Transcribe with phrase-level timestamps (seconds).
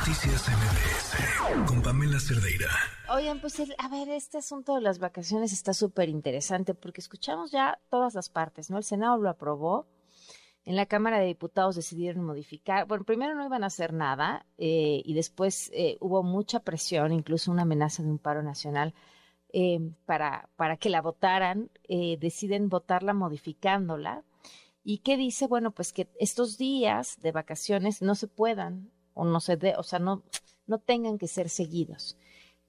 [0.00, 2.70] Noticias MBS con Pamela Cerdeira.
[3.10, 7.78] Oigan, pues a ver, este asunto de las vacaciones está súper interesante porque escuchamos ya
[7.90, 8.78] todas las partes, ¿no?
[8.78, 9.86] El Senado lo aprobó,
[10.64, 15.02] en la Cámara de Diputados decidieron modificar, bueno, primero no iban a hacer nada eh,
[15.04, 18.94] y después eh, hubo mucha presión, incluso una amenaza de un paro nacional
[19.52, 24.24] eh, para, para que la votaran, deciden votarla modificándola.
[24.82, 25.46] ¿Y qué dice?
[25.46, 29.82] Bueno, pues que estos días de vacaciones no se puedan o no se de, o
[29.82, 30.22] sea, no,
[30.66, 32.16] no tengan que ser seguidos.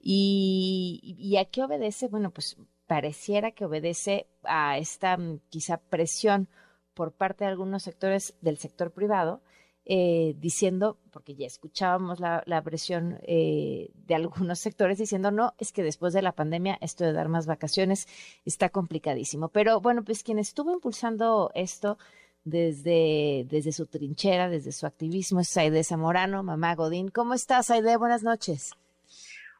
[0.00, 2.08] Y, y, a qué obedece?
[2.08, 6.48] Bueno, pues pareciera que obedece a esta mm, quizá presión
[6.94, 9.42] por parte de algunos sectores del sector privado,
[9.84, 15.72] eh, diciendo, porque ya escuchábamos la, la presión eh, de algunos sectores diciendo, no, es
[15.72, 18.06] que después de la pandemia esto de dar más vacaciones
[18.44, 19.48] está complicadísimo.
[19.48, 21.98] Pero bueno, pues quien estuvo impulsando esto
[22.44, 27.08] desde, desde su trinchera, desde su activismo, es Saide Zamorano, mamá Godín.
[27.08, 27.96] ¿Cómo estás, Saide?
[27.96, 28.72] Buenas noches.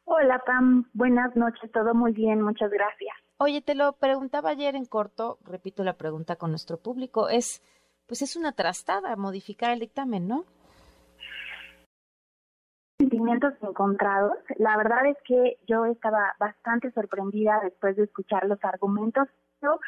[0.04, 0.88] Hola, Pam.
[0.92, 1.70] Buenas noches.
[1.72, 2.42] Todo muy bien.
[2.42, 3.14] Muchas gracias.
[3.38, 7.60] Oye, te lo preguntaba ayer en corto, repito la pregunta con nuestro público, es,
[8.06, 10.44] pues es una trastada modificar el dictamen, ¿no?
[13.00, 14.38] Sentimientos encontrados.
[14.58, 19.26] La verdad es que yo estaba bastante sorprendida después de escuchar los argumentos.
[19.60, 19.80] Yo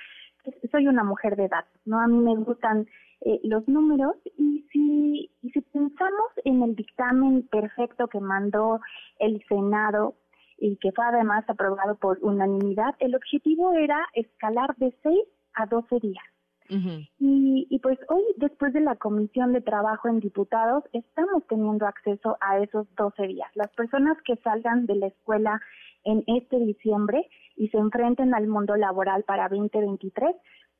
[0.70, 2.00] soy una mujer de edad, ¿no?
[2.00, 2.86] A mí me gustan
[3.20, 8.80] eh, los números y si, y si pensamos en el dictamen perfecto que mandó
[9.18, 10.14] el Senado
[10.58, 15.18] y que fue además aprobado por unanimidad, el objetivo era escalar de 6
[15.54, 16.24] a 12 días.
[16.68, 22.38] y, y pues hoy, después de la Comisión de Trabajo en Diputados, estamos teniendo acceso
[22.40, 23.50] a esos 12 días.
[23.54, 25.60] Las personas que salgan de la escuela
[26.04, 30.34] en este diciembre y se enfrenten al mundo laboral para 2023,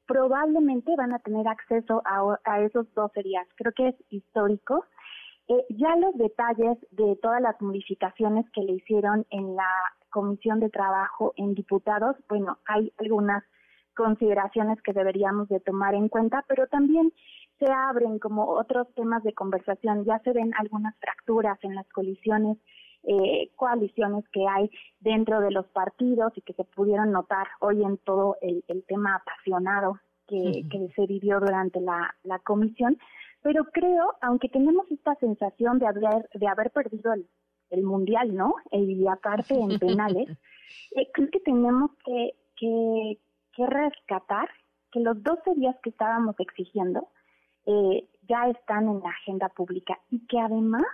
[0.07, 3.47] probablemente van a tener acceso a, esos 12 días.
[3.57, 4.85] Creo que es histórico.
[5.49, 9.69] Eh, ya los detalles de todas las modificaciones que le hicieron en la
[10.11, 13.45] Comisión de Trabajo en diputados, bueno, hay algunas
[13.97, 17.13] consideraciones que deberíamos de tomar en cuenta, pero también
[17.59, 22.59] se abren como otros temas de conversación, ya se ven algunas fracturas en las colisiones
[23.07, 24.71] eh, coaliciones que hay
[25.01, 29.99] dentro de los partidos y que se pudieron notar hoy en todo el, tema apasionado
[30.27, 30.65] que,
[30.97, 32.15] se vivió durante la,
[32.45, 32.99] comisión.
[33.43, 38.55] Pero creo, aunque tenemos esta sensación de haber, de haber perdido el, mundial, ¿no?
[38.71, 40.29] Y aparte en penales,
[40.97, 43.19] eh, creo que tenemos que, que,
[43.53, 44.49] que, rescatar
[44.93, 47.09] que los 12 días que estábamos exigiendo
[47.67, 50.87] eh, ya están en la agenda pública y que además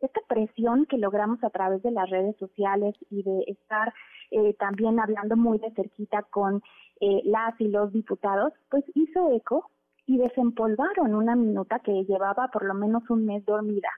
[0.00, 3.92] esta presión que logramos a través de las redes sociales y de estar
[4.30, 6.62] eh, también hablando muy de cerquita con
[7.00, 9.70] eh, las y los diputados, pues hizo eco
[10.06, 13.88] y desempolvaron una minuta que llevaba por lo menos un mes dormida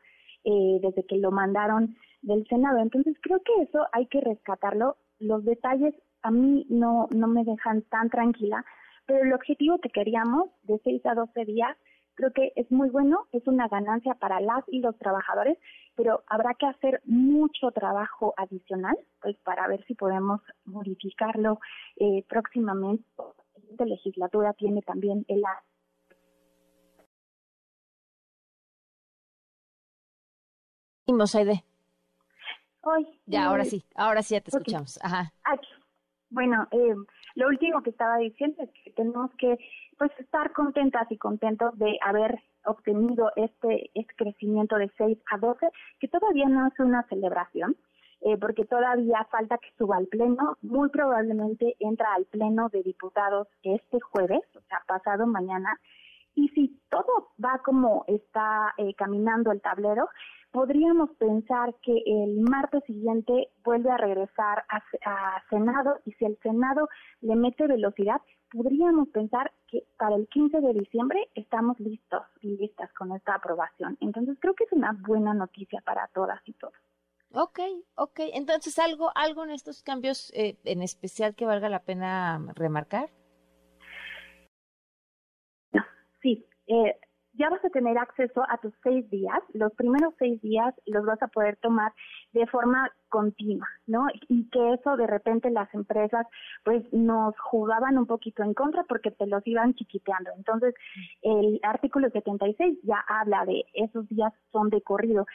[0.45, 2.79] eh, desde que lo mandaron del Senado.
[2.79, 4.97] Entonces creo que eso hay que rescatarlo.
[5.19, 8.65] Los detalles a mí no, no me dejan tan tranquila,
[9.07, 11.77] pero el objetivo que queríamos de 6 a 12 días
[12.19, 15.57] creo que es muy bueno, es una ganancia para las y los trabajadores,
[15.95, 21.61] pero habrá que hacer mucho trabajo adicional pues para ver si podemos modificarlo
[21.97, 23.05] eh, próximamente.
[23.79, 25.45] La legislatura tiene también el
[31.35, 31.65] Aide.
[32.81, 33.07] Hoy.
[33.27, 34.99] Ya, ahora sí, ahora sí ya te escuchamos.
[35.03, 35.33] Ajá.
[36.31, 36.95] Bueno, eh,
[37.39, 39.57] lo último que estaba diciendo es que tenemos que
[39.97, 45.69] pues estar contentas y contentos de haber obtenido este, este crecimiento de 6 a 12,
[46.01, 47.77] que todavía no es una celebración,
[48.23, 53.47] eh, porque todavía falta que suba al pleno, muy probablemente entra al pleno de diputados
[53.63, 55.79] este jueves, o sea, pasado mañana,
[56.35, 60.09] y si todo va como está eh, caminando el tablero,
[60.51, 66.39] podríamos pensar que el martes siguiente vuelve a regresar a, a, Senado y si el
[66.43, 66.89] Senado
[67.21, 68.21] le mete velocidad,
[68.51, 73.97] podríamos pensar que para el 15 de diciembre estamos listos y listas con esta aprobación.
[74.01, 76.75] Entonces creo que es una buena noticia para todas y todos.
[77.33, 77.61] Ok,
[77.97, 78.21] ok.
[78.33, 83.11] Entonces, ¿algo, algo en estos cambios eh, en especial que valga la pena remarcar?
[85.73, 85.83] No,
[86.23, 86.47] sí.
[86.69, 86.99] Eh,
[87.39, 89.39] ya vas a tener acceso a tus seis días.
[89.55, 91.93] Los primeros seis días los vas a poder tomar
[92.33, 94.07] de forma continua, ¿no?
[94.29, 96.27] Y que eso de repente las empresas
[96.65, 100.31] pues nos jugaban un poquito en contra porque te los iban chiquiteando.
[100.37, 100.75] Entonces,
[101.23, 105.27] el artículo 76 ya habla de esos días son de corrido.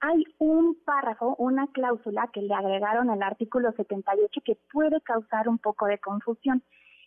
[0.00, 5.58] Hay un párrafo, una cláusula que le agregaron al artículo 78 que puede causar un
[5.58, 6.62] poco de confusión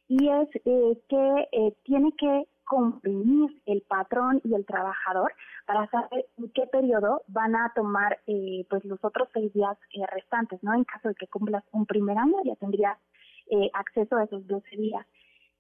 [0.08, 5.34] y es eh, que eh, tiene que comprimir el patrón y el trabajador
[5.66, 10.06] para saber en qué periodo van a tomar eh, pues los otros seis días eh,
[10.12, 10.74] restantes, ¿no?
[10.74, 12.98] En caso de que cumplas un primer año ya tendrías
[13.50, 15.06] eh, acceso a esos 12 días.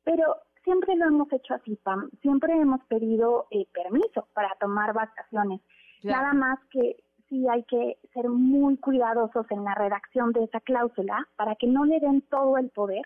[0.03, 2.09] Pero siempre lo hemos hecho así, Pam.
[2.21, 5.61] Siempre hemos pedido permiso para tomar vacaciones.
[6.03, 6.97] Nada más que
[7.29, 11.85] sí hay que ser muy cuidadosos en la redacción de esa cláusula para que no
[11.85, 13.03] le den todo el poder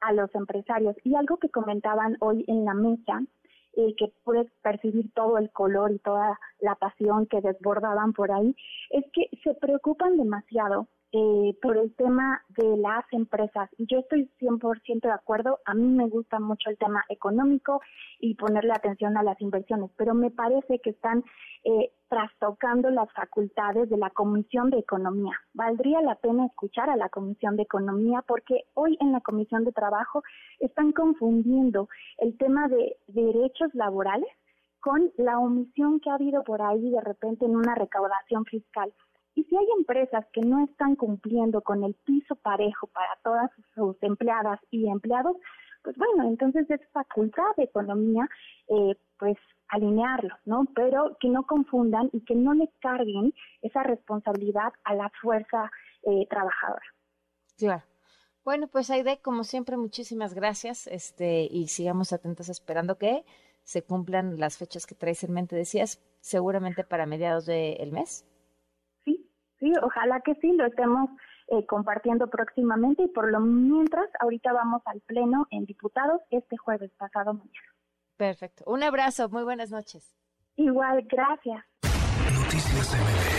[0.00, 0.96] a los empresarios.
[1.04, 3.22] Y algo que comentaban hoy en la mesa,
[3.74, 8.56] eh, que pude percibir todo el color y toda la pasión que desbordaban por ahí,
[8.90, 13.70] es que se preocupan demasiado eh, por el tema de las empresas.
[13.78, 17.80] Y yo estoy 100% de acuerdo, a mí me gusta mucho el tema económico
[18.18, 21.24] y ponerle atención a las inversiones, pero me parece que están
[21.64, 25.32] eh, trastocando las facultades de la Comisión de Economía.
[25.54, 29.72] Valdría la pena escuchar a la Comisión de Economía porque hoy en la Comisión de
[29.72, 30.22] Trabajo
[30.60, 31.88] están confundiendo
[32.18, 34.28] el tema de derechos laborales
[34.80, 38.92] con la omisión que ha habido por ahí de repente en una recaudación fiscal.
[39.36, 43.96] Y si hay empresas que no están cumpliendo con el piso parejo para todas sus
[44.02, 45.36] empleadas y empleados,
[45.84, 48.28] pues bueno, entonces es facultad de economía,
[48.68, 49.36] eh, pues
[49.68, 50.66] alinearlo, ¿no?
[50.74, 55.70] Pero que no confundan y que no le carguen esa responsabilidad a la fuerza
[56.02, 56.86] eh, trabajadora.
[57.58, 57.82] Claro.
[58.42, 63.24] Bueno, pues Aide, como siempre, muchísimas gracias, este, y sigamos atentos esperando que
[63.64, 68.24] se cumplan las fechas que traes en mente, decías, seguramente para mediados del mes.
[69.66, 71.10] Sí, ojalá que sí, lo estemos
[71.48, 76.92] eh, compartiendo próximamente y por lo mientras, ahorita vamos al pleno en diputados este jueves
[76.96, 77.74] pasado mañana.
[78.16, 78.62] Perfecto.
[78.68, 79.28] Un abrazo.
[79.28, 80.14] Muy buenas noches.
[80.54, 81.64] Igual, gracias.
[82.32, 83.35] Noticias